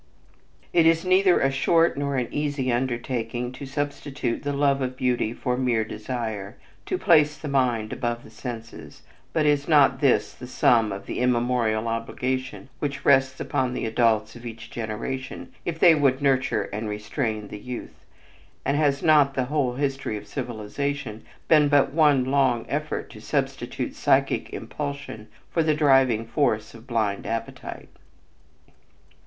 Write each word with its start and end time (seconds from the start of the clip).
It 0.73 0.87
is 0.87 1.05
neither 1.05 1.39
a 1.41 1.51
short 1.51 1.95
nor 1.95 2.17
an 2.17 2.27
easy 2.31 2.71
undertaking 2.71 3.51
to 3.51 3.67
substitute 3.67 4.41
the 4.41 4.51
love 4.51 4.81
of 4.81 4.97
beauty 4.97 5.31
for 5.31 5.55
mere 5.57 5.83
desire, 5.85 6.57
to 6.87 6.97
place 6.97 7.37
the 7.37 7.47
mind 7.47 7.93
above 7.93 8.23
the 8.23 8.31
senses; 8.31 9.03
but 9.31 9.45
is 9.45 9.67
not 9.67 10.01
this 10.01 10.33
the 10.33 10.47
sum 10.47 10.91
of 10.91 11.05
the 11.05 11.19
immemorial 11.19 11.87
obligation 11.87 12.67
which 12.79 13.05
rests 13.05 13.39
upon 13.39 13.75
the 13.75 13.85
adults 13.85 14.35
of 14.35 14.43
each 14.43 14.71
generation 14.71 15.51
if 15.65 15.77
they 15.77 15.93
would 15.93 16.19
nurture 16.19 16.63
and 16.73 16.89
restrain 16.89 17.49
the 17.49 17.59
youth, 17.59 18.03
and 18.65 18.77
has 18.77 19.03
not 19.03 19.35
the 19.35 19.45
whole 19.53 19.75
history 19.75 20.17
of 20.17 20.25
civilization 20.25 21.23
been 21.47 21.67
but 21.69 21.93
one 21.93 22.25
long 22.25 22.65
effort 22.67 23.07
to 23.11 23.21
substitute 23.21 23.93
psychic 23.93 24.51
impulsion 24.51 25.27
for 25.51 25.61
the 25.61 25.75
driving 25.75 26.25
force 26.25 26.73
of 26.73 26.87
blind 26.87 27.27
appetite? 27.27 27.89